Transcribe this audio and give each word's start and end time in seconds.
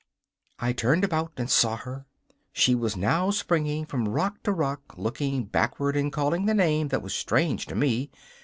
I 0.57 0.73
turned 0.73 1.03
about 1.03 1.33
and 1.37 1.47
saw 1.47 1.77
her. 1.77 2.07
She 2.51 2.73
was 2.73 2.97
now 2.97 3.29
springing 3.29 3.85
from 3.85 4.07
rock 4.07 4.41
to 4.41 4.51
rock, 4.51 4.97
looking 4.97 5.43
backward 5.43 5.95
and 5.95 6.11
calling 6.11 6.47
the 6.47 6.55
name 6.55 6.87
that 6.87 7.03
was 7.03 7.13
strange 7.13 7.67
to 7.67 7.75
me. 7.75 8.09